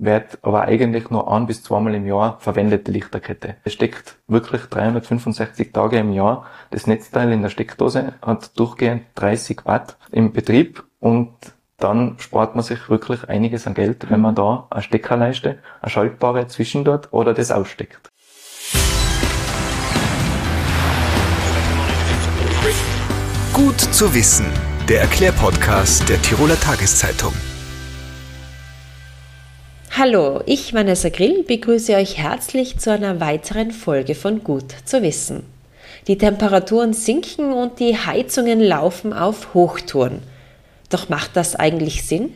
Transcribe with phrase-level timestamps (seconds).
[0.00, 3.56] wird aber eigentlich nur ein bis zweimal im Jahr verwendet, die Lichterkette.
[3.64, 6.46] Es steckt wirklich 365 Tage im Jahr.
[6.70, 11.30] Das Netzteil in der Steckdose hat durchgehend 30 Watt im Betrieb und
[11.76, 16.46] dann spart man sich wirklich einiges an Geld, wenn man da eine Steckerleiste, eine schaltbare
[16.46, 18.10] zwischen dort oder das aussteckt.
[23.52, 24.46] Gut zu wissen.
[24.88, 27.32] Der Erklärpodcast der Tiroler Tageszeitung.
[30.02, 35.42] Hallo, ich Vanessa Grill begrüße euch herzlich zu einer weiteren Folge von Gut zu wissen.
[36.06, 40.22] Die Temperaturen sinken und die Heizungen laufen auf Hochtouren.
[40.88, 42.34] Doch macht das eigentlich Sinn?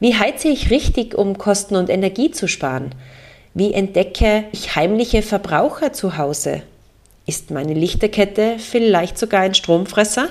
[0.00, 2.94] Wie heize ich richtig, um Kosten und Energie zu sparen?
[3.54, 6.60] Wie entdecke ich heimliche Verbraucher zu Hause?
[7.24, 10.28] Ist meine Lichterkette vielleicht sogar ein Stromfresser?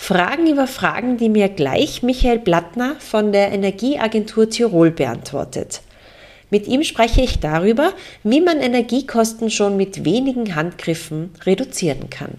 [0.00, 5.82] Fragen über Fragen, die mir gleich Michael Blattner von der Energieagentur Tirol beantwortet.
[6.48, 12.38] Mit ihm spreche ich darüber, wie man Energiekosten schon mit wenigen Handgriffen reduzieren kann.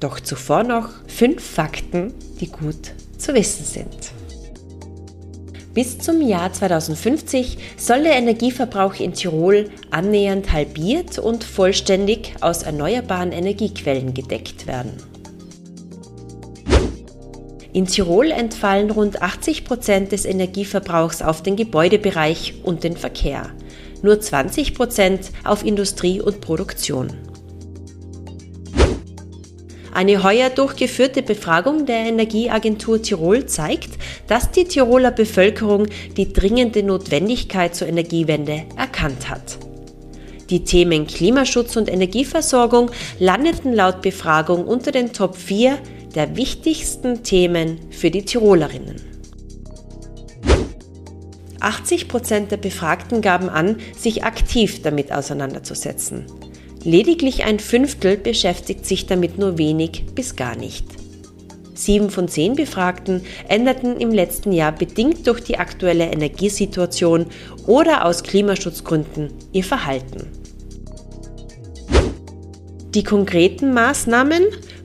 [0.00, 4.12] Doch zuvor noch fünf Fakten, die gut zu wissen sind.
[5.72, 13.32] Bis zum Jahr 2050 soll der Energieverbrauch in Tirol annähernd halbiert und vollständig aus erneuerbaren
[13.32, 15.09] Energiequellen gedeckt werden.
[17.72, 23.50] In Tirol entfallen rund 80 Prozent des Energieverbrauchs auf den Gebäudebereich und den Verkehr,
[24.02, 27.12] nur 20 Prozent auf Industrie und Produktion.
[29.92, 33.90] Eine heuer durchgeführte Befragung der Energieagentur Tirol zeigt,
[34.26, 39.58] dass die Tiroler Bevölkerung die dringende Notwendigkeit zur Energiewende erkannt hat.
[40.48, 45.78] Die Themen Klimaschutz und Energieversorgung landeten laut Befragung unter den Top 4
[46.14, 48.96] der wichtigsten Themen für die Tirolerinnen.
[51.60, 56.24] 80 Prozent der Befragten gaben an, sich aktiv damit auseinanderzusetzen.
[56.82, 60.86] Lediglich ein Fünftel beschäftigt sich damit nur wenig bis gar nicht.
[61.74, 67.26] Sieben von zehn Befragten änderten im letzten Jahr bedingt durch die aktuelle Energiesituation
[67.66, 70.39] oder aus Klimaschutzgründen ihr Verhalten.
[72.94, 74.42] Die konkreten Maßnahmen?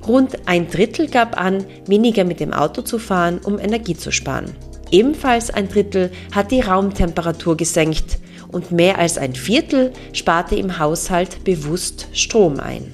[0.07, 4.55] Rund ein Drittel gab an, weniger mit dem Auto zu fahren, um Energie zu sparen.
[4.91, 8.19] Ebenfalls ein Drittel hat die Raumtemperatur gesenkt
[8.51, 12.91] und mehr als ein Viertel sparte im Haushalt bewusst Strom ein.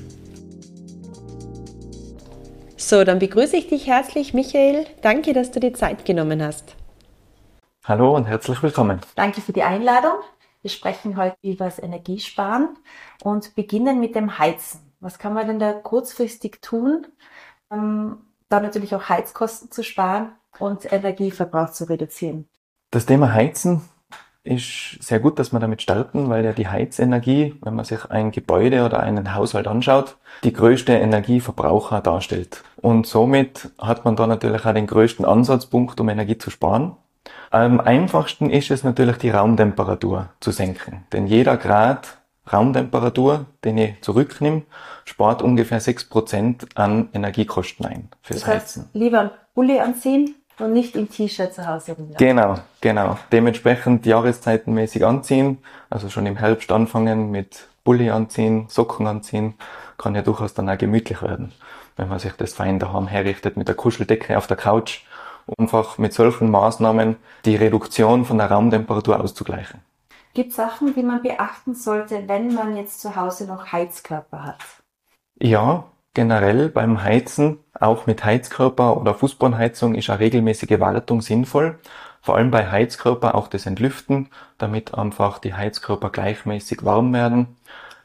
[2.77, 4.85] So, dann begrüße ich dich herzlich, Michael.
[5.01, 6.77] Danke, dass du dir Zeit genommen hast.
[7.83, 9.01] Hallo und herzlich willkommen.
[9.15, 10.21] Danke für die Einladung.
[10.61, 12.77] Wir sprechen heute über das Energiesparen
[13.23, 14.90] und beginnen mit dem Heizen.
[15.01, 17.07] Was kann man denn da kurzfristig tun,
[17.69, 18.19] um
[18.49, 22.47] da natürlich auch Heizkosten zu sparen und Energieverbrauch zu reduzieren?
[22.91, 23.81] Das Thema Heizen
[24.43, 28.31] ist sehr gut, dass wir damit starten, weil ja die Heizenergie, wenn man sich ein
[28.31, 32.63] Gebäude oder einen Haushalt anschaut, die größte Energieverbraucher darstellt.
[32.75, 36.95] Und somit hat man da natürlich auch den größten Ansatzpunkt, um Energie zu sparen.
[37.49, 41.05] Am einfachsten ist es natürlich die Raumtemperatur zu senken.
[41.11, 42.20] Denn jeder Grad
[42.51, 44.63] Raumtemperatur, den ich zurücknehme,
[45.05, 48.89] spart ungefähr 6% an Energiekosten ein fürs das heißt, Heizen.
[48.93, 52.17] Lieber einen Pulli anziehen und nicht im T-Shirt zu Hause rumlaufen.
[52.17, 53.17] Genau, genau.
[53.31, 55.59] Dementsprechend jahreszeitenmäßig anziehen,
[55.89, 59.55] also schon im Herbst anfangen mit Bulli anziehen, Socken anziehen,
[59.97, 61.51] kann ja durchaus dann auch gemütlich werden,
[61.95, 65.01] wenn man sich das fein daheim herrichtet mit der Kuscheldecke auf der Couch,
[65.57, 69.81] einfach mit solchen Maßnahmen die Reduktion von der Raumtemperatur auszugleichen.
[70.33, 74.59] Gibt Sachen, die man beachten sollte, wenn man jetzt zu Hause noch Heizkörper hat?
[75.37, 81.79] Ja, generell beim Heizen, auch mit Heizkörper oder Fußbodenheizung, ist eine regelmäßige Wartung sinnvoll.
[82.21, 87.57] Vor allem bei Heizkörper auch das Entlüften, damit einfach die Heizkörper gleichmäßig warm werden.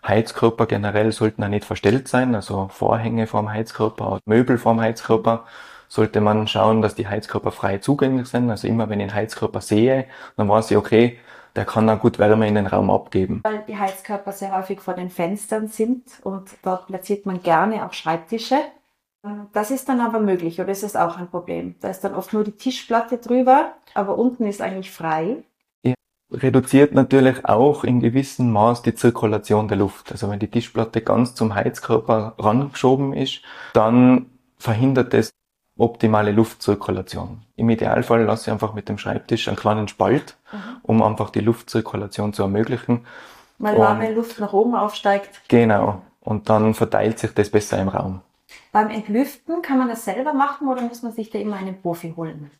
[0.04, 5.44] Heizkörper generell sollten auch nicht verstellt sein, also Vorhänge vorm Heizkörper oder Möbel vorm Heizkörper
[5.88, 8.50] sollte man schauen, dass die Heizkörper frei zugänglich sind.
[8.50, 10.06] Also immer wenn ich einen Heizkörper sehe,
[10.36, 11.18] dann weiß ich, okay,
[11.56, 13.40] der kann auch gut Wärme in den Raum abgeben.
[13.42, 17.92] Weil die Heizkörper sehr häufig vor den Fenstern sind und dort platziert man gerne auch
[17.92, 18.56] Schreibtische.
[19.52, 21.74] Das ist dann aber möglich oder ist das auch ein Problem?
[21.80, 25.38] Da ist dann oft nur die Tischplatte drüber, aber unten ist eigentlich frei.
[25.82, 25.94] Ja,
[26.30, 30.12] reduziert natürlich auch in gewissem Maß die Zirkulation der Luft.
[30.12, 33.42] Also wenn die Tischplatte ganz zum Heizkörper rangeschoben ist,
[33.72, 34.26] dann
[34.58, 35.30] verhindert es
[35.76, 37.42] optimale Luftzirkulation.
[37.56, 40.58] Im Idealfall lasse ich einfach mit dem Schreibtisch einen kleinen Spalt, mhm.
[40.82, 43.06] um einfach die Luftzirkulation zu ermöglichen.
[43.58, 45.42] Weil warme Luft nach oben aufsteigt.
[45.48, 46.02] Genau.
[46.20, 48.20] Und dann verteilt sich das besser im Raum.
[48.72, 52.12] Beim Entlüften kann man das selber machen oder muss man sich da immer einen Profi
[52.16, 52.50] holen?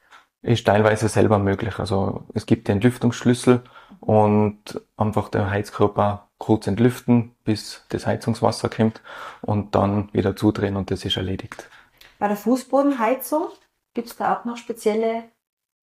[0.47, 1.79] ist teilweise selber möglich.
[1.79, 3.63] Also es gibt den Lüftungsschlüssel
[4.01, 9.01] und einfach den Heizkörper kurz entlüften, bis das Heizungswasser kommt
[9.43, 11.69] und dann wieder zudrehen und das ist erledigt.
[12.19, 13.49] Bei der Fußbodenheizung
[13.95, 15.25] gibt es da auch noch spezielle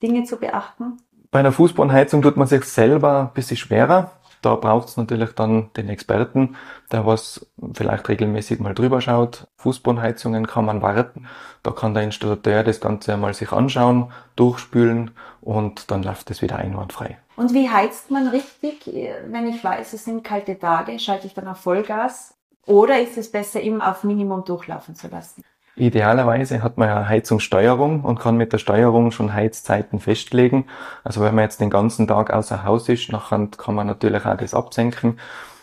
[0.01, 0.97] Dinge zu beachten?
[1.31, 4.11] Bei einer Fußbodenheizung tut man sich selber ein bisschen schwerer.
[4.41, 6.57] Da braucht es natürlich dann den Experten,
[6.91, 9.47] der was vielleicht regelmäßig mal drüber schaut.
[9.55, 11.27] Fußbodenheizungen kann man warten.
[11.63, 16.57] Da kann der Installateur das Ganze einmal sich anschauen, durchspülen und dann läuft es wieder
[16.57, 17.17] einwandfrei.
[17.37, 18.85] Und wie heizt man richtig?
[19.27, 22.35] Wenn ich weiß, es sind kalte Tage, schalte ich dann auf Vollgas?
[22.65, 25.43] Oder ist es besser, immer auf Minimum durchlaufen zu lassen?
[25.75, 30.65] Idealerweise hat man ja Heizungssteuerung und kann mit der Steuerung schon Heizzeiten festlegen.
[31.03, 34.37] Also wenn man jetzt den ganzen Tag außer Haus ist, nachher kann man natürlich auch
[34.37, 35.17] das absenken.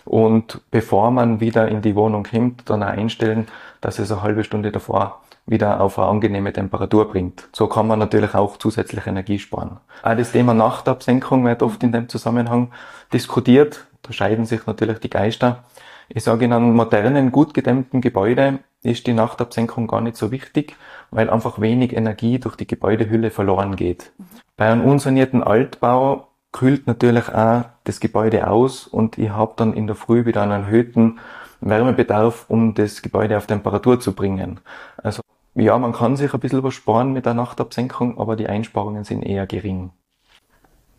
[0.04, 3.46] Und bevor man wieder in die Wohnung kommt, dann auch einstellen,
[3.80, 7.48] dass es eine halbe Stunde davor wieder auf eine angenehme Temperatur bringt.
[7.52, 9.78] So kann man natürlich auch zusätzlich Energie sparen.
[10.02, 12.72] Auch das Thema Nachtabsenkung wird oft in dem Zusammenhang
[13.12, 13.86] diskutiert.
[14.02, 15.64] Da scheiden sich natürlich die Geister.
[16.12, 20.74] Ich sage, in einem modernen, gut gedämmten Gebäude ist die Nachtabsenkung gar nicht so wichtig,
[21.12, 24.10] weil einfach wenig Energie durch die Gebäudehülle verloren geht.
[24.56, 29.86] Bei einem unsanierten Altbau kühlt natürlich auch das Gebäude aus und ich habe dann in
[29.86, 31.20] der Früh wieder einen erhöhten
[31.60, 34.58] Wärmebedarf, um das Gebäude auf Temperatur zu bringen.
[34.96, 35.22] Also
[35.54, 39.22] ja, man kann sich ein bisschen was sparen mit der Nachtabsenkung, aber die Einsparungen sind
[39.22, 39.92] eher gering.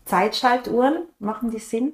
[0.06, 1.92] Zeitschaltuhren, machen die Sinn,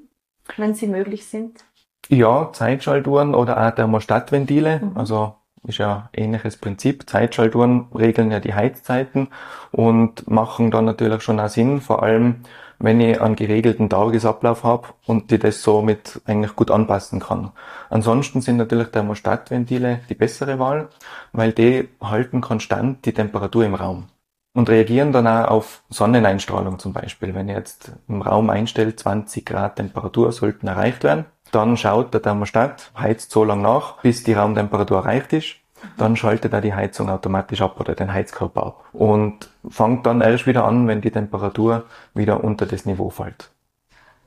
[0.56, 1.64] wenn sie möglich sind?
[2.08, 4.80] Ja, Zeitschaltuhren oder auch Thermostatventile.
[4.80, 4.96] Mhm.
[4.96, 5.34] Also
[5.66, 7.08] ist ja ähnliches Prinzip.
[7.08, 9.28] Zeitschaltuhren regeln ja die Heizzeiten
[9.72, 12.42] und machen dann natürlich schon auch Sinn, vor allem
[12.78, 17.50] wenn ich einen geregelten Tagesablauf habe und die das somit eigentlich gut anpassen kann.
[17.90, 20.88] Ansonsten sind natürlich Thermostatventile die bessere Wahl,
[21.32, 24.06] weil die halten konstant die Temperatur im Raum
[24.54, 27.34] und reagieren dann auch auf Sonneneinstrahlung zum Beispiel.
[27.34, 32.22] Wenn ich jetzt im Raum einstelle, 20 Grad Temperatur sollten erreicht werden, dann schaut der
[32.22, 35.56] Thermostat, heizt so lange nach, bis die Raumtemperatur erreicht ist.
[35.96, 38.84] Dann schaltet er die Heizung automatisch ab oder den Heizkörper ab.
[38.92, 41.84] Und fängt dann erst wieder an, wenn die Temperatur
[42.14, 43.50] wieder unter das Niveau fällt.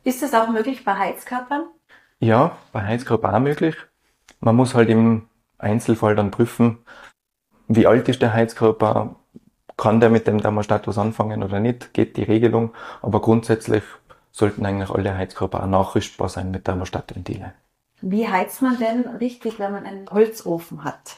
[0.04, 1.66] Ist das auch möglich bei Heizkörpern?
[2.20, 3.76] Ja, bei Heizkörper auch möglich.
[4.40, 5.28] Man muss halt im
[5.58, 6.80] Einzelfall dann prüfen,
[7.68, 9.16] wie alt ist der Heizkörper,
[9.78, 13.84] kann der mit dem Thermostat was anfangen oder nicht, geht die Regelung, aber grundsätzlich
[14.32, 17.54] sollten eigentlich alle Heizkörper auch nachrüstbar sein mit Thermostatventile.
[18.02, 21.18] Wie heizt man denn richtig, wenn man einen Holzofen hat?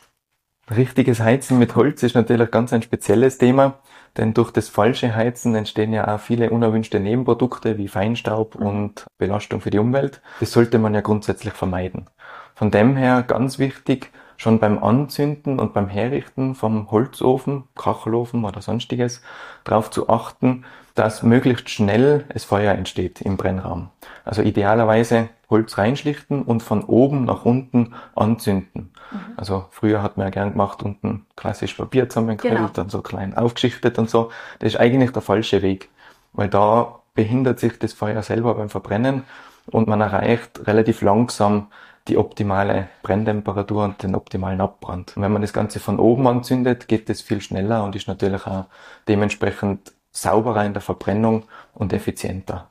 [0.69, 3.80] Richtiges Heizen mit Holz ist natürlich ganz ein spezielles Thema,
[4.18, 8.65] denn durch das falsche Heizen entstehen ja auch viele unerwünschte Nebenprodukte wie Feinstaub mhm.
[8.65, 10.21] und Belastung für die Umwelt.
[10.39, 12.10] Das sollte man ja grundsätzlich vermeiden.
[12.56, 14.12] Von dem her ganz wichtig,
[14.43, 19.21] schon beim Anzünden und beim Herrichten vom Holzofen, Kachelofen oder sonstiges,
[19.63, 23.89] darauf zu achten, dass möglichst schnell es Feuer entsteht im Brennraum.
[24.25, 28.91] Also idealerweise Holz reinschlichten und von oben nach unten anzünden.
[29.11, 29.19] Mhm.
[29.37, 32.69] Also früher hat man ja gern gemacht, unten klassisch Papier zusammengekriegt, genau.
[32.73, 34.29] dann so klein aufgeschichtet und so.
[34.59, 35.89] Das ist eigentlich der falsche Weg,
[36.33, 39.23] weil da behindert sich das Feuer selber beim Verbrennen
[39.67, 41.67] und man erreicht relativ langsam
[42.07, 45.15] die optimale Brenntemperatur und den optimalen Abbrand.
[45.15, 48.45] Und wenn man das Ganze von oben anzündet, geht das viel schneller und ist natürlich
[48.45, 48.65] auch
[49.07, 52.69] dementsprechend sauberer in der Verbrennung und effizienter.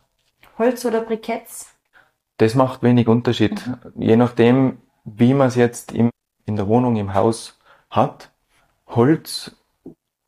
[0.58, 1.75] Holz oder Briketts?
[2.37, 3.67] Das macht wenig Unterschied.
[3.67, 4.03] Mhm.
[4.03, 6.10] Je nachdem, wie man es jetzt im,
[6.44, 7.58] in der Wohnung, im Haus
[7.91, 8.31] hat.
[8.86, 9.56] Holz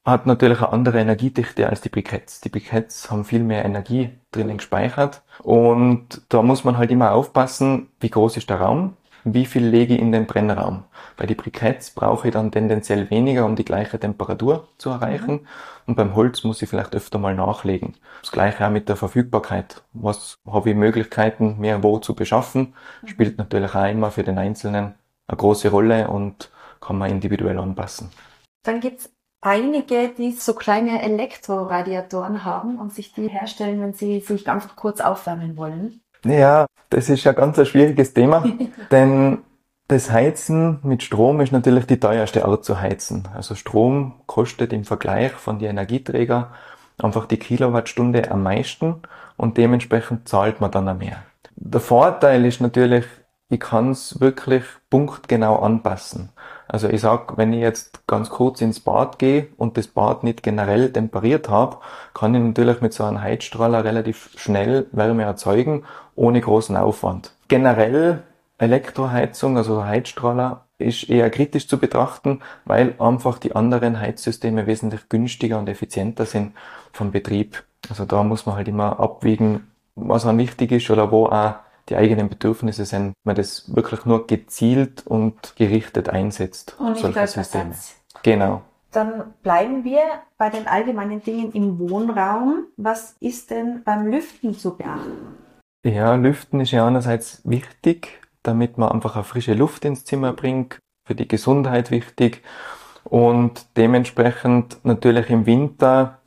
[0.04, 2.40] hat natürlich eine andere Energiedichte als die Briketts.
[2.42, 7.88] Die Briketts haben viel mehr Energie drinnen gespeichert und da muss man halt immer aufpassen,
[8.00, 10.84] wie groß ist der Raum, wie viel lege ich in den Brennraum.
[11.16, 15.32] Bei den Briketts brauche ich dann tendenziell weniger, um die gleiche Temperatur zu erreichen.
[15.32, 15.46] Mhm.
[15.86, 17.94] Und beim Holz muss ich vielleicht öfter mal nachlegen.
[18.20, 19.82] Das gleiche auch mit der Verfügbarkeit.
[19.92, 22.74] Was habe ich Möglichkeiten, mehr wo zu beschaffen?
[23.02, 23.08] Mhm.
[23.08, 24.94] Spielt natürlich auch immer für den Einzelnen
[25.26, 28.10] eine große Rolle und kann man individuell anpassen.
[28.62, 29.13] Dann gibt's
[29.44, 35.00] einige, die so kleine Elektroradiatoren haben und sich die herstellen, wenn sie sich einfach kurz
[35.00, 36.00] aufwärmen wollen.
[36.24, 38.44] Ja, das ist ja ganz ein schwieriges Thema,
[38.90, 39.38] denn
[39.88, 43.28] das Heizen mit Strom ist natürlich die teuerste Art zu heizen.
[43.34, 46.52] Also Strom kostet im Vergleich von den Energieträger
[47.02, 49.02] einfach die Kilowattstunde am meisten
[49.36, 51.22] und dementsprechend zahlt man dann auch mehr.
[51.56, 53.04] Der Vorteil ist natürlich,
[53.50, 56.30] ich kann es wirklich punktgenau anpassen.
[56.66, 60.42] Also ich sag, wenn ich jetzt ganz kurz ins Bad gehe und das Bad nicht
[60.42, 61.78] generell temperiert habe,
[62.14, 65.84] kann ich natürlich mit so einem Heizstrahler relativ schnell Wärme erzeugen,
[66.16, 67.32] ohne großen Aufwand.
[67.48, 68.22] Generell
[68.58, 75.58] Elektroheizung, also Heizstrahler, ist eher kritisch zu betrachten, weil einfach die anderen Heizsysteme wesentlich günstiger
[75.58, 76.52] und effizienter sind
[76.92, 77.62] vom Betrieb.
[77.88, 81.54] Also da muss man halt immer abwägen, was an wichtig ist oder wo auch
[81.88, 86.76] die eigenen Bedürfnisse sind, man das wirklich nur gezielt und gerichtet einsetzt.
[86.78, 87.70] Und nicht als Systeme.
[87.70, 87.96] Ersatz.
[88.22, 88.62] Genau.
[88.90, 90.02] Dann bleiben wir
[90.38, 92.66] bei den allgemeinen Dingen im Wohnraum.
[92.76, 95.36] Was ist denn beim Lüften zu beachten?
[95.84, 100.78] Ja, Lüften ist ja einerseits wichtig, damit man einfach eine frische Luft ins Zimmer bringt,
[101.06, 102.42] für die Gesundheit wichtig
[103.04, 106.20] und dementsprechend natürlich im Winter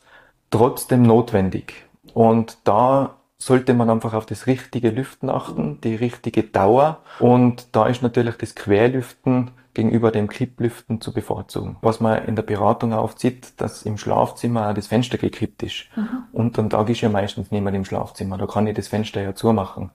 [0.52, 1.86] trotzdem notwendig.
[2.14, 7.02] Und da sollte man einfach auf das richtige Lüften achten, die richtige Dauer.
[7.20, 11.78] Und da ist natürlich das Querlüften gegenüber dem Klipplüften zu bevorzugen.
[11.82, 15.86] Was man in der Beratung aufzieht, dass im Schlafzimmer auch das Fenster gekippt ist.
[15.96, 16.24] Mhm.
[16.32, 18.40] Und dann Tag ist ja meistens niemand im Schlafzimmer.
[18.40, 19.92] Da kann ich das Fenster ja zumachen.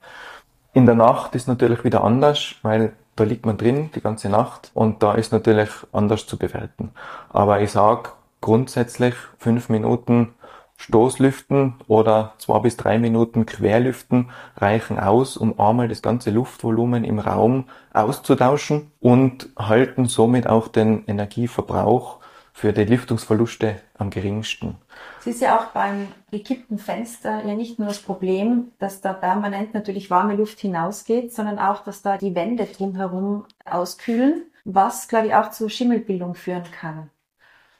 [0.71, 4.71] In der Nacht ist natürlich wieder anders, weil da liegt man drin die ganze Nacht
[4.73, 6.91] und da ist natürlich anders zu bewerten.
[7.29, 10.33] Aber ich sag grundsätzlich fünf Minuten
[10.83, 17.19] Stoßlüften oder zwei bis drei Minuten Querlüften reichen aus, um einmal das ganze Luftvolumen im
[17.19, 22.19] Raum auszutauschen und halten somit auch den Energieverbrauch
[22.51, 24.75] für die Lüftungsverluste am geringsten.
[25.21, 29.73] Es ist ja auch beim gekippten Fenster ja nicht nur das Problem, dass da permanent
[29.73, 35.35] natürlich warme Luft hinausgeht, sondern auch, dass da die Wände drumherum auskühlen, was, glaube ich,
[35.35, 37.09] auch zu Schimmelbildung führen kann.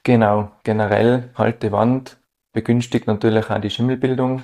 [0.03, 2.17] Genau, generell halte Wand
[2.53, 4.43] begünstigt natürlich auch die Schimmelbildung,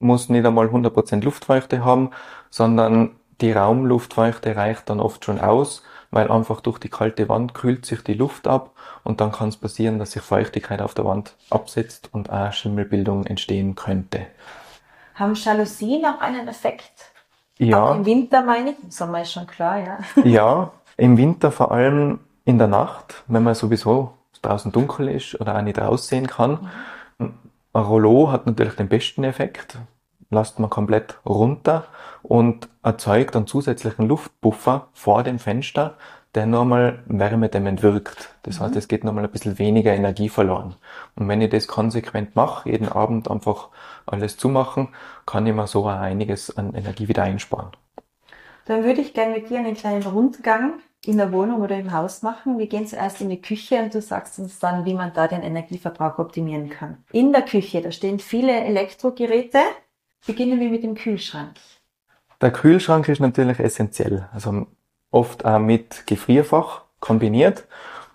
[0.00, 2.10] muss nicht einmal 100% Luftfeuchte haben,
[2.50, 7.86] sondern die Raumluftfeuchte reicht dann oft schon aus, weil einfach durch die kalte Wand kühlt
[7.86, 8.72] sich die Luft ab
[9.04, 13.26] und dann kann es passieren, dass sich Feuchtigkeit auf der Wand absetzt und auch Schimmelbildung
[13.26, 14.26] entstehen könnte.
[15.14, 17.12] Haben Jalousien auch einen Effekt?
[17.58, 17.90] Ja.
[17.90, 19.98] Auch im Winter meine ich, im Sommer ist schon klar, ja.
[20.24, 25.56] Ja, im Winter vor allem in der Nacht, wenn man sowieso draußen dunkel ist oder
[25.56, 26.52] auch nicht raussehen kann.
[26.52, 26.70] Mhm
[27.72, 29.78] ein Rollo hat natürlich den besten Effekt,
[30.30, 31.86] lasst man komplett runter
[32.22, 35.96] und erzeugt einen zusätzlichen Luftpuffer vor dem Fenster,
[36.34, 38.34] der nochmal wärmedämmend wirkt.
[38.42, 38.78] Das heißt, mhm.
[38.78, 40.76] es geht nochmal ein bisschen weniger Energie verloren.
[41.14, 43.68] Und wenn ich das konsequent mache, jeden Abend einfach
[44.06, 44.88] alles zumachen,
[45.26, 47.70] kann ich mir so einiges an Energie wieder einsparen.
[48.64, 52.22] Dann würde ich gerne mit dir einen kleinen Rundgang in der Wohnung oder im Haus
[52.22, 52.58] machen.
[52.58, 55.42] Wir gehen zuerst in die Küche und du sagst uns dann, wie man da den
[55.42, 57.04] Energieverbrauch optimieren kann.
[57.12, 59.58] In der Küche, da stehen viele Elektrogeräte.
[60.26, 61.54] Beginnen wir mit dem Kühlschrank.
[62.40, 64.28] Der Kühlschrank ist natürlich essentiell.
[64.32, 64.66] Also
[65.10, 67.66] oft auch mit Gefrierfach kombiniert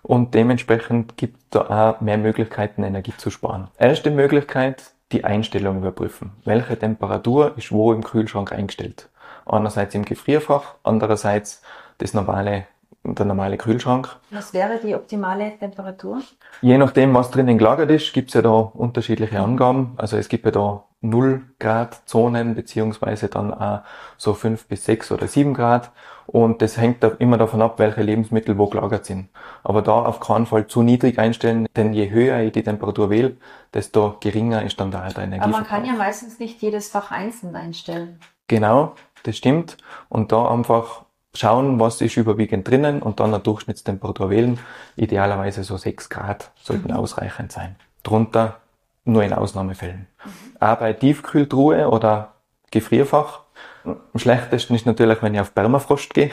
[0.02, 3.68] und dementsprechend gibt es da auch mehr Möglichkeiten, Energie zu sparen.
[3.76, 6.32] Erste Möglichkeit, die Einstellung überprüfen.
[6.44, 9.10] Welche Temperatur ist wo im Kühlschrank eingestellt?
[9.44, 11.62] Einerseits im Gefrierfach, andererseits
[11.98, 12.66] das normale
[13.14, 14.16] der normale Kühlschrank.
[14.30, 16.20] Was wäre die optimale Temperatur?
[16.60, 19.94] Je nachdem, was drinnen gelagert ist, gibt es ja da unterschiedliche Angaben.
[19.96, 23.80] Also es gibt ja da 0 Grad Zonen, beziehungsweise dann auch
[24.16, 25.90] so 5 bis 6 oder 7 Grad.
[26.26, 29.30] Und das hängt immer davon ab, welche Lebensmittel wo gelagert sind.
[29.62, 33.36] Aber da auf keinen Fall zu niedrig einstellen, denn je höher ich die Temperatur wähle,
[33.72, 35.42] desto geringer ist dann da der Energie.
[35.42, 38.20] Aber man kann ja meistens nicht jedes Fach einzeln einstellen.
[38.46, 39.78] Genau, das stimmt.
[40.10, 41.04] Und da einfach
[41.38, 44.58] schauen, was ist überwiegend drinnen und dann eine Durchschnittstemperatur wählen.
[44.96, 46.96] Idealerweise so 6 Grad sollten mhm.
[46.96, 47.76] ausreichend sein.
[48.02, 48.60] Drunter
[49.04, 50.06] nur in Ausnahmefällen.
[50.24, 50.30] Mhm.
[50.60, 52.34] Auch bei Tiefkühltruhe oder
[52.70, 53.40] Gefrierfach.
[53.84, 56.30] Am schlechtesten ist natürlich, wenn ich auf Permafrost gehe.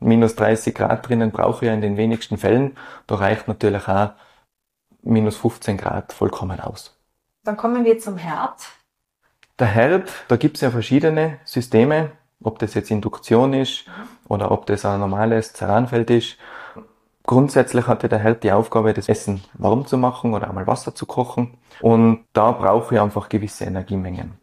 [0.00, 2.76] Minus 30 Grad drinnen brauche ich ja in den wenigsten Fällen.
[3.06, 4.10] Da reicht natürlich auch
[5.02, 6.96] minus 15 Grad vollkommen aus.
[7.44, 8.68] Dann kommen wir zum Herd.
[9.58, 13.84] Der Herd, da gibt es ja verschiedene Systeme ob das jetzt Induktion ist
[14.28, 16.36] oder ob das ein normales Ceranfeld ist.
[17.24, 21.04] Grundsätzlich hatte der Herd die Aufgabe, das Essen warm zu machen oder einmal Wasser zu
[21.04, 21.58] kochen.
[21.80, 24.38] Und da brauche ich einfach gewisse Energiemengen.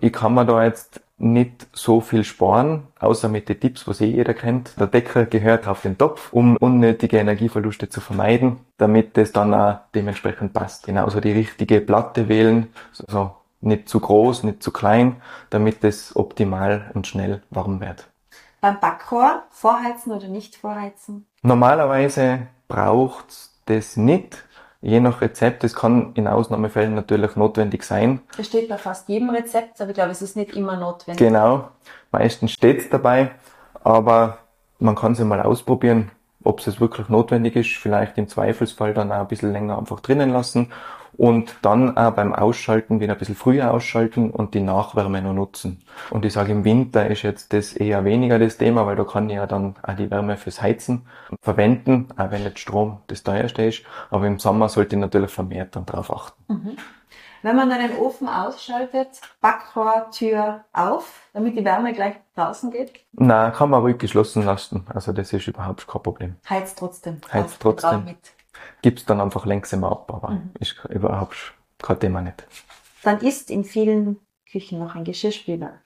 [0.00, 4.06] Ich kann mir da jetzt nicht so viel sparen, außer mit den Tipps, was eh
[4.06, 4.78] jeder kennt.
[4.78, 9.78] Der Deckel gehört auf den Topf, um unnötige Energieverluste zu vermeiden, damit das dann auch
[9.94, 10.86] dementsprechend passt.
[10.86, 13.30] Genauso die richtige Platte wählen, so
[13.62, 18.08] nicht zu groß, nicht zu klein, damit es optimal und schnell warm wird.
[18.60, 21.26] Beim Backrohr vorheizen oder nicht vorheizen?
[21.42, 24.44] Normalerweise braucht das nicht.
[24.80, 28.20] Je nach Rezept, es kann in Ausnahmefällen natürlich notwendig sein.
[28.36, 31.24] Das steht bei fast jedem Rezept, aber ich glaube, es ist nicht immer notwendig.
[31.24, 31.68] Genau,
[32.10, 33.30] meistens steht es dabei,
[33.84, 34.38] aber
[34.80, 36.10] man kann es mal ausprobieren.
[36.44, 40.30] ob es wirklich notwendig ist, vielleicht im Zweifelsfall dann auch ein bisschen länger einfach drinnen
[40.30, 40.72] lassen
[41.16, 45.82] und dann auch beim Ausschalten wieder ein bisschen früher ausschalten und die Nachwärme noch nutzen.
[46.10, 49.28] Und ich sage, im Winter ist jetzt das eher weniger das Thema, weil da kann
[49.28, 51.06] ich ja dann auch die Wärme fürs Heizen
[51.40, 53.82] verwenden, auch wenn jetzt Strom das teuerste ist.
[54.10, 56.52] Aber im Sommer sollte ich natürlich vermehrt dann drauf achten.
[56.52, 56.76] Mhm.
[57.44, 62.92] Wenn man dann den Ofen ausschaltet, Backrohrtür auf, damit die Wärme gleich draußen geht?
[63.12, 64.86] Na, kann man ruhig geschlossen lassen.
[64.94, 66.36] Also das ist überhaupt kein Problem.
[66.48, 67.20] Heizt trotzdem.
[67.32, 68.14] Heizt trotzdem.
[68.82, 70.50] Gibt's dann einfach längsamer ab, aber mhm.
[70.58, 72.46] ist überhaupt kein Thema nicht.
[73.02, 74.18] Dann ist in vielen
[74.50, 75.80] Küchen noch ein Geschirrspüler.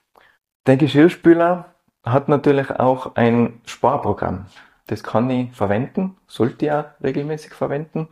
[0.65, 4.45] Der Geschirrspüler hat natürlich auch ein Sparprogramm.
[4.87, 8.07] Das kann ich verwenden, sollte ich auch regelmäßig verwenden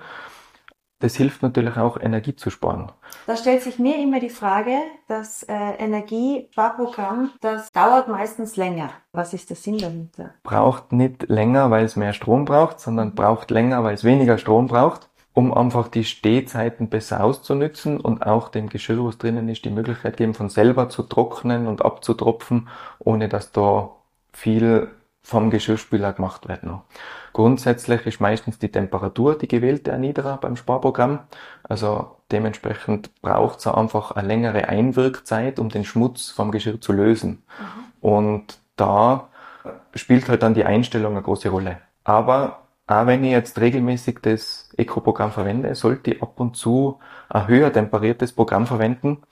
[1.00, 2.92] das hilft natürlich auch, Energie zu sparen.
[3.28, 8.90] Da stellt sich mir immer die Frage, das äh, Energiesparprogramm, das dauert meistens länger.
[9.12, 10.32] Was ist der Sinn dahinter?
[10.44, 14.68] Braucht nicht länger, weil es mehr Strom braucht, sondern braucht länger, weil es weniger Strom
[14.68, 19.70] braucht, um einfach die Stehzeiten besser auszunützen und auch dem Geschirr, was drinnen ist, die
[19.70, 23.90] Möglichkeit geben, von selber zu trocknen und abzutropfen, ohne dass da
[24.32, 24.90] viel
[25.26, 26.84] vom Geschirrspüler gemacht wird noch.
[27.34, 31.20] Grundsätzlich ist meistens die Temperatur die gewählte erniedriger beim Sparprogramm.
[31.64, 37.44] Also dementsprechend braucht es einfach eine längere Einwirkzeit, um den Schmutz vom Geschirr zu lösen.
[37.60, 38.10] Mhm.
[38.10, 39.30] Und da
[39.96, 41.80] spielt halt dann die Einstellung eine große Rolle.
[42.04, 47.48] Aber auch wenn ich jetzt regelmäßig das Eco-Programm verwende, sollte ich ab und zu ein
[47.48, 49.24] höher temperiertes Programm verwenden,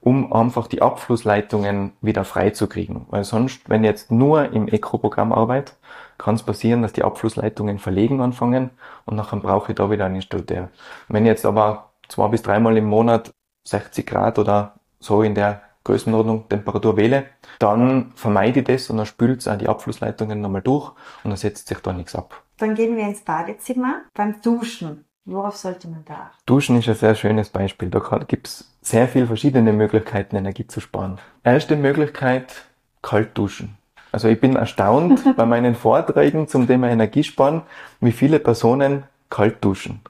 [0.00, 3.06] um einfach die Abflussleitungen wieder freizukriegen.
[3.10, 5.74] Weil sonst, wenn ich jetzt nur im Eco-Programm arbeite,
[6.18, 8.70] kann es passieren, dass die Abflussleitungen verlegen anfangen
[9.04, 10.70] und nachher brauche ich da wieder einen Installateur.
[11.08, 13.30] Wenn ich jetzt aber zwei bis dreimal im Monat
[13.68, 17.26] 60 Grad oder so in der Größenordnung Temperatur wähle,
[17.58, 20.90] dann vermeide ich das und dann spült es auch die Abflussleitungen nochmal durch
[21.24, 22.42] und dann setzt sich da nichts ab.
[22.58, 25.06] Dann gehen wir ins Badezimmer beim Duschen.
[25.24, 26.32] Worauf sollte man da?
[26.46, 27.88] Duschen ist ein sehr schönes Beispiel.
[27.88, 31.18] Da gibt es sehr viele verschiedene Möglichkeiten, Energie zu sparen.
[31.44, 32.64] Erste Möglichkeit,
[33.02, 33.76] kalt duschen.
[34.12, 37.62] Also ich bin erstaunt bei meinen Vorträgen zum Thema Energiesparen,
[38.00, 40.00] wie viele Personen kalt duschen.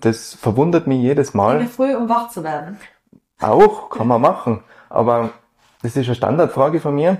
[0.00, 1.60] Das verwundert mich jedes Mal.
[1.60, 2.78] In früh, um wach zu werden.
[3.40, 4.60] Auch, kann man machen.
[4.88, 5.30] Aber
[5.82, 7.18] das ist eine Standardfrage von mir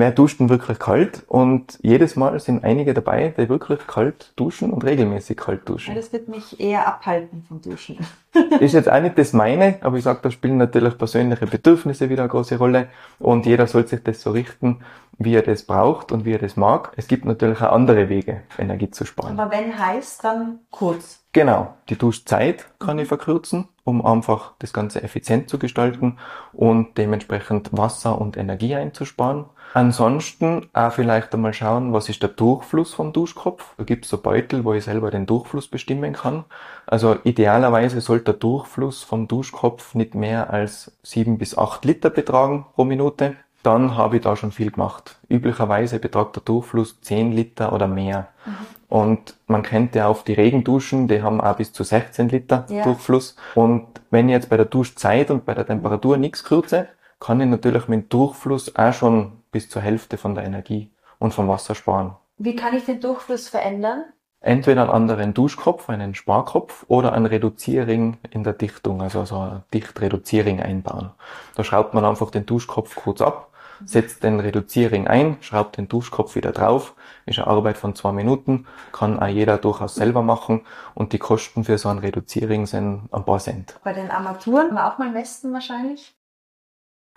[0.00, 1.22] wer duscht denn wirklich kalt?
[1.28, 5.94] Und jedes Mal sind einige dabei, die wirklich kalt duschen und regelmäßig kalt duschen.
[5.94, 7.98] Ja, das wird mich eher abhalten vom Duschen.
[8.60, 12.22] ist jetzt auch nicht das meine, aber ich sage, da spielen natürlich persönliche Bedürfnisse wieder
[12.22, 14.80] eine große Rolle und jeder soll sich das so richten,
[15.18, 16.92] wie er das braucht und wie er das mag.
[16.96, 19.38] Es gibt natürlich auch andere Wege, Energie zu sparen.
[19.38, 21.22] Aber wenn heiß, dann kurz.
[21.32, 26.18] Genau, die Duschzeit kann ich verkürzen, um einfach das Ganze effizient zu gestalten
[26.52, 29.44] und dementsprechend Wasser und Energie einzusparen.
[29.72, 33.74] Ansonsten auch vielleicht einmal schauen, was ist der Durchfluss vom Duschkopf.
[33.76, 36.44] Da gibt es so Beutel, wo ich selber den Durchfluss bestimmen kann.
[36.86, 42.66] Also idealerweise sollte der Durchfluss vom Duschkopf nicht mehr als sieben bis acht Liter betragen
[42.74, 43.36] pro Minute.
[43.62, 45.18] Dann habe ich da schon viel gemacht.
[45.28, 48.28] Üblicherweise betragt der Durchfluss zehn Liter oder mehr.
[48.46, 48.56] Mhm.
[48.88, 52.82] Und man kennt ja auch die Regenduschen, die haben auch bis zu 16 Liter ja.
[52.82, 53.36] Durchfluss.
[53.54, 56.88] Und wenn ich jetzt bei der Duschzeit und bei der Temperatur nichts kürze,
[57.20, 61.48] kann ich natürlich mit Durchfluss auch schon bis zur Hälfte von der Energie und vom
[61.48, 62.16] Wasser sparen.
[62.38, 64.04] Wie kann ich den Durchfluss verändern?
[64.42, 69.62] Entweder einen anderen Duschkopf, einen Sparkopf oder einen Reduzierring in der Dichtung, also so ein
[69.74, 71.10] Dichtreduzierring einbauen.
[71.56, 73.50] Da schraubt man einfach den Duschkopf kurz ab,
[73.84, 76.94] setzt den Reduzierring ein, schraubt den Duschkopf wieder drauf,
[77.26, 80.62] ist eine Arbeit von zwei Minuten, kann auch jeder durchaus selber machen
[80.94, 83.78] und die Kosten für so einen Reduzierring sind ein paar Cent.
[83.84, 86.14] Bei den Armaturen auch mal messen wahrscheinlich?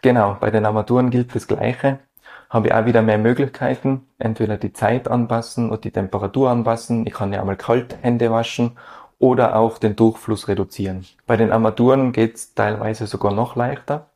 [0.02, 2.00] Genau, bei den Armaturen gilt das Gleiche
[2.50, 4.08] habe ich auch wieder mehr Möglichkeiten.
[4.20, 7.06] Entweder die Zeit anpassen oder die Temperatur anpassen.
[7.08, 8.78] Ich kann ja einmal kalt Hände waschen
[9.24, 11.06] oder auch den Durchfluss reduzieren.
[11.26, 14.10] Bei den Armaturen geht's teilweise sogar noch leichter,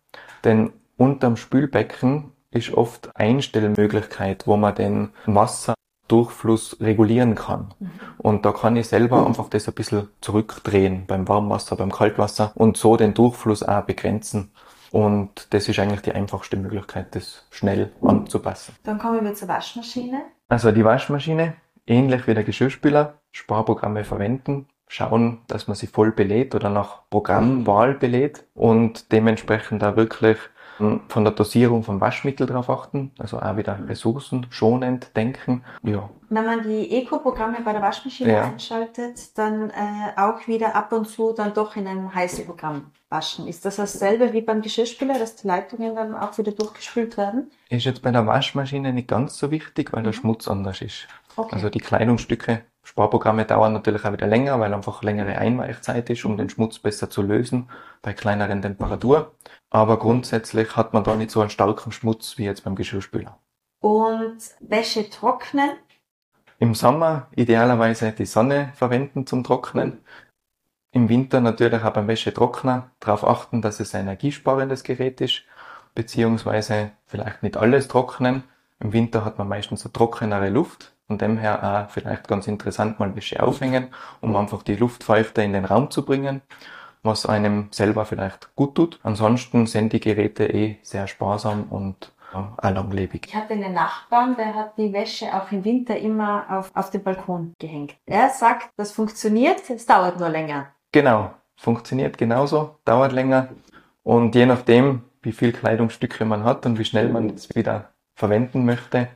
[0.43, 7.73] denn unterm Spülbecken ist oft Einstellmöglichkeit, wo man den Wasserdurchfluss regulieren kann.
[7.79, 7.91] Mhm.
[8.17, 12.75] Und da kann ich selber einfach das ein bisschen zurückdrehen beim Warmwasser, beim Kaltwasser und
[12.75, 14.51] so den Durchfluss auch begrenzen.
[14.91, 18.75] Und das ist eigentlich die einfachste Möglichkeit, das schnell anzupassen.
[18.83, 20.21] Dann kommen wir zur Waschmaschine.
[20.49, 26.55] Also die Waschmaschine, ähnlich wie der Geschirrspüler, Sparprogramme verwenden, schauen, dass man sie voll belädt
[26.55, 30.37] oder nach Programmwahl belädt und dementsprechend da wirklich
[30.77, 35.63] von der Dosierung vom Waschmittel drauf achten, also auch wieder ressourcenschonend denken.
[35.83, 36.09] Ja.
[36.29, 38.43] Wenn man die Eco-Programme bei der Waschmaschine ja.
[38.43, 39.73] einschaltet, dann äh,
[40.15, 43.47] auch wieder ab und zu dann doch in einem heißen Programm waschen.
[43.47, 47.51] Ist das dasselbe wie beim Geschirrspüler, dass die Leitungen dann auch wieder durchgespült werden?
[47.69, 50.05] Ist jetzt bei der Waschmaschine nicht ganz so wichtig, weil mhm.
[50.05, 51.07] der Schmutz anders ist.
[51.35, 51.55] Okay.
[51.55, 56.37] Also die Kleidungsstücke Sparprogramme dauern natürlich auch wieder länger, weil einfach längere Einweichzeit ist, um
[56.37, 57.69] den Schmutz besser zu lösen
[58.01, 59.35] bei kleineren Temperatur.
[59.69, 63.37] Aber grundsätzlich hat man da nicht so einen starken Schmutz wie jetzt beim Geschirrspüler.
[63.81, 65.71] Und Wäsche trocknen?
[66.59, 69.99] Im Sommer idealerweise die Sonne verwenden zum Trocknen.
[70.91, 75.43] Im Winter natürlich auch beim Wäschetrockner darauf achten, dass es ein energiesparendes Gerät ist,
[75.95, 78.43] beziehungsweise vielleicht nicht alles trocknen.
[78.79, 82.99] Im Winter hat man meistens eine trockenere Luft, und dem her auch vielleicht ganz interessant
[82.99, 83.87] mal Wäsche aufhängen,
[84.21, 86.41] um einfach die Luftfeuchte in den Raum zu bringen,
[87.03, 88.99] was einem selber vielleicht gut tut.
[89.03, 93.27] Ansonsten sind die Geräte eh sehr sparsam und auch langlebig.
[93.27, 97.03] Ich hatte einen Nachbarn, der hat die Wäsche auch im Winter immer auf, auf den
[97.03, 97.95] Balkon gehängt.
[98.05, 100.67] Er sagt, das funktioniert, es dauert nur länger.
[100.97, 103.49] Genau, funktioniert genauso, dauert länger
[104.01, 108.65] und je nachdem, wie viel Kleidungsstücke man hat und wie schnell man es wieder verwenden
[108.65, 109.07] möchte,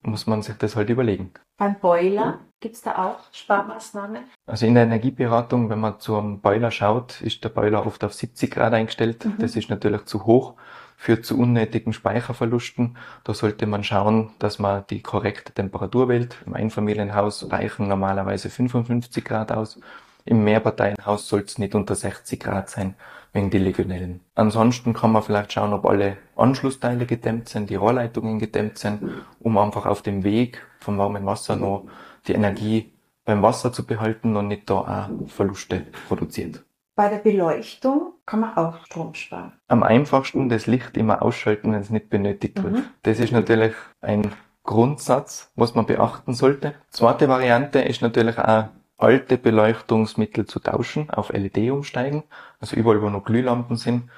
[0.00, 1.32] muss man sich das halt überlegen.
[1.58, 4.22] Beim Boiler gibt's da auch Sparmaßnahmen?
[4.46, 8.50] Also in der Energieberatung, wenn man zum Boiler schaut, ist der Boiler oft auf 70
[8.50, 9.26] Grad eingestellt.
[9.26, 9.34] Mhm.
[9.38, 10.54] Das ist natürlich zu hoch,
[10.96, 12.96] führt zu unnötigen Speicherverlusten.
[13.24, 16.38] Da sollte man schauen, dass man die korrekte Temperatur wählt.
[16.46, 19.78] Im Einfamilienhaus reichen normalerweise 55 Grad aus.
[20.26, 22.94] Im Mehrparteienhaus soll es nicht unter 60 Grad sein
[23.32, 24.20] wegen die Legionellen.
[24.34, 29.02] Ansonsten kann man vielleicht schauen, ob alle Anschlussteile gedämmt sind, die Rohrleitungen gedämmt sind,
[29.40, 31.86] um einfach auf dem Weg vom warmen Wasser noch
[32.26, 32.92] die Energie
[33.24, 36.64] beim Wasser zu behalten und nicht da auch Verluste produziert.
[36.96, 39.52] Bei der Beleuchtung kann man auch Strom sparen.
[39.68, 42.74] Am einfachsten das Licht immer ausschalten, wenn es nicht benötigt wird.
[42.74, 42.84] Mhm.
[43.02, 44.32] Das ist natürlich ein
[44.64, 46.74] Grundsatz, was man beachten sollte.
[46.88, 52.24] Zweite Variante ist natürlich auch alte Beleuchtungsmittel zu tauschen, auf LED umsteigen.
[52.60, 54.10] Also überall, wo noch Glühlampen sind,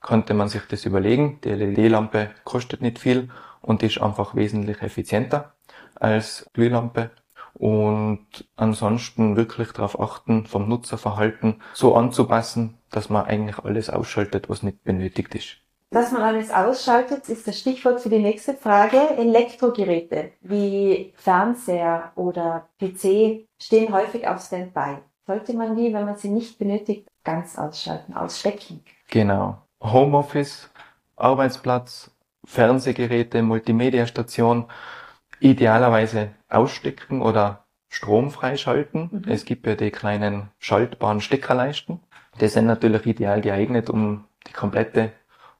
[0.00, 1.40] konnte man sich das überlegen.
[1.42, 3.30] Die LED-Lampe kostet nicht viel
[3.62, 5.54] und ist einfach wesentlich effizienter
[5.94, 7.10] als Glühlampe.
[7.54, 14.62] Und ansonsten wirklich darauf achten, vom Nutzerverhalten so anzupassen, dass man eigentlich alles ausschaltet, was
[14.62, 15.56] nicht benötigt ist.
[15.90, 18.98] Dass man alles ausschaltet, ist das Stichwort für die nächste Frage.
[19.16, 24.98] Elektrogeräte wie Fernseher oder PC stehen häufig auf Standby.
[25.26, 28.84] Sollte man die, wenn man sie nicht benötigt, ganz ausschalten, ausstecken?
[29.08, 29.62] Genau.
[29.82, 30.70] Homeoffice,
[31.16, 32.10] Arbeitsplatz,
[32.44, 34.66] Fernsehgeräte, Multimediastation,
[35.40, 39.10] idealerweise ausstecken oder Strom freischalten.
[39.10, 39.24] Mhm.
[39.28, 42.00] Es gibt ja die kleinen schaltbaren Steckerleisten.
[42.40, 45.12] Die sind natürlich ideal geeignet, um die komplette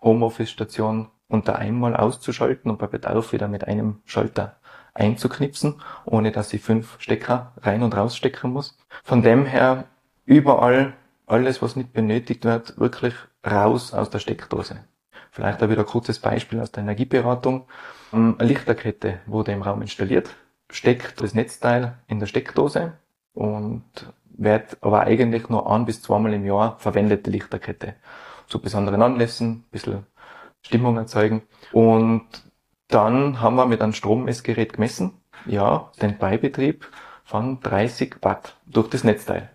[0.02, 4.60] Homeoffice-Station unter einmal auszuschalten und bei Bedarf wieder mit einem Schalter
[4.96, 8.78] einzuknipsen, ohne dass ich fünf Stecker rein und rausstecken muss.
[9.04, 9.84] Von dem her
[10.24, 10.94] überall
[11.26, 14.84] alles, was nicht benötigt wird, wirklich raus aus der Steckdose.
[15.30, 17.66] Vielleicht auch wieder ein kurzes Beispiel aus der Energieberatung.
[18.12, 20.30] Eine Lichterkette wurde im Raum installiert,
[20.70, 22.94] steckt das Netzteil in der Steckdose
[23.34, 23.84] und
[24.38, 27.94] wird aber eigentlich nur ein bis zweimal im Jahr verwendet, die Lichterkette
[28.46, 30.06] zu besonderen Anlässen, ein bisschen
[30.62, 31.42] Stimmung erzeugen.
[31.72, 32.26] Und
[32.88, 36.86] dann haben wir mit einem Strommessgerät gemessen, ja, den Beibetrieb
[37.24, 39.50] von 30 Watt durch das Netzteil.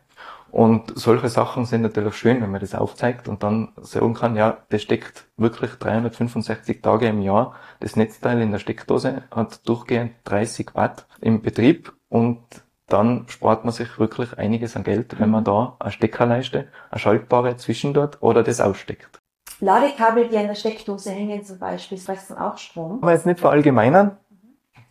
[0.51, 4.57] Und solche Sachen sind natürlich schön, wenn man das aufzeigt und dann sagen kann, ja,
[4.69, 7.55] das steckt wirklich 365 Tage im Jahr.
[7.79, 12.41] Das Netzteil in der Steckdose hat durchgehend 30 Watt im Betrieb und
[12.87, 17.55] dann spart man sich wirklich einiges an Geld, wenn man da eine Steckerleiste, eine schaltbare
[17.55, 19.20] zwischen dort oder das aussteckt.
[19.62, 23.00] Ladekabel, die an der Steckdose hängen zum Beispiel, fressen auch Strom.
[23.02, 24.17] Aber jetzt nicht verallgemeinern.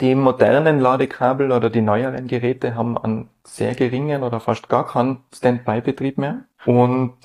[0.00, 5.24] Die modernen Ladekabel oder die neueren Geräte haben einen sehr geringen oder fast gar keinen
[5.34, 6.44] Standby-Betrieb mehr.
[6.64, 7.16] Und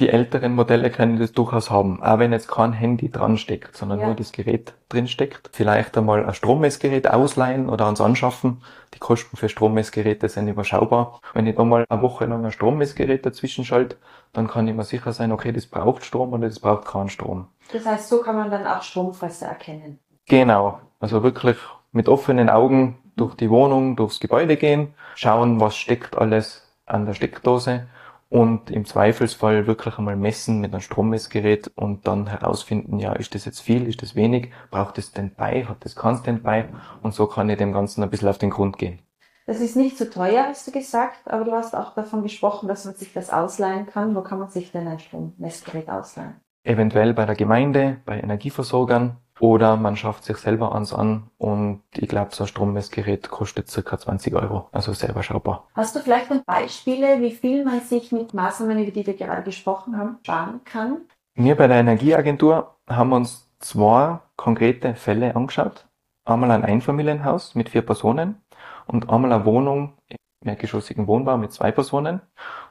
[0.00, 4.00] die älteren Modelle können das durchaus haben, auch wenn jetzt kein Handy dran steckt, sondern
[4.00, 4.06] ja.
[4.06, 5.50] nur das Gerät drin steckt.
[5.52, 8.62] Vielleicht einmal ein Strommessgerät ausleihen oder ans anschaffen.
[8.94, 11.20] Die Kosten für Strommessgeräte sind überschaubar.
[11.34, 13.96] Wenn ich da mal eine Woche lang ein Strommessgerät dazwischen schalte,
[14.32, 17.48] dann kann ich mir sicher sein, okay, das braucht Strom oder das braucht keinen Strom.
[17.72, 19.98] Das heißt, so kann man dann auch Stromfresser erkennen.
[20.26, 20.80] Genau.
[20.98, 21.56] Also wirklich
[21.92, 27.14] mit offenen Augen durch die Wohnung, durchs Gebäude gehen, schauen, was steckt alles an der
[27.14, 27.86] Steckdose
[28.30, 33.44] und im Zweifelsfall wirklich einmal messen mit einem Strommessgerät und dann herausfinden, ja, ist das
[33.44, 36.64] jetzt viel, ist das wenig, braucht es Standby, hat das kein Standby
[37.02, 39.00] und so kann ich dem Ganzen ein bisschen auf den Grund gehen.
[39.46, 42.84] Das ist nicht zu teuer, hast du gesagt, aber du hast auch davon gesprochen, dass
[42.84, 44.14] man sich das ausleihen kann.
[44.14, 46.36] Wo kann man sich denn ein Strommessgerät ausleihen?
[46.62, 52.08] Eventuell bei der Gemeinde, bei Energieversorgern oder man schafft sich selber eins an und ich
[52.08, 55.66] glaube, so ein Strommessgerät kostet circa 20 Euro, also sehr überschaubar.
[55.74, 59.42] Hast du vielleicht ein Beispiele, wie viel man sich mit Maßnahmen, über die wir gerade
[59.42, 60.98] gesprochen haben, sparen kann?
[61.34, 65.86] Wir bei der Energieagentur haben uns zwei konkrete Fälle angeschaut.
[66.24, 68.42] Einmal ein Einfamilienhaus mit vier Personen
[68.86, 69.94] und einmal eine Wohnung
[70.42, 72.22] mehrgeschossigen Wohnbau mit zwei Personen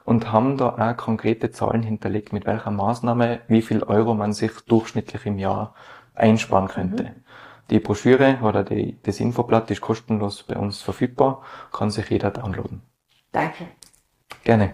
[0.03, 4.51] und haben da auch konkrete Zahlen hinterlegt, mit welcher Maßnahme wie viel Euro man sich
[4.67, 5.75] durchschnittlich im Jahr
[6.19, 7.03] einsparen könnte.
[7.03, 7.10] Mhm.
[7.69, 12.82] Die Broschüre oder die, das Infoblatt ist kostenlos bei uns verfügbar, kann sich jeder downloaden.
[13.32, 13.65] Danke.
[14.43, 14.73] Gerne.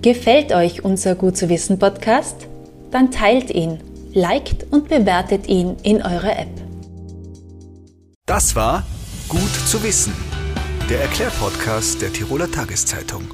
[0.00, 2.46] Gefällt euch unser Gut zu wissen Podcast?
[2.90, 3.80] Dann teilt ihn,
[4.12, 6.48] liked und bewertet ihn in eurer App.
[8.26, 8.84] Das war
[9.28, 10.14] Gut zu wissen,
[10.90, 13.24] der Erklärpodcast der Tiroler Tageszeitung.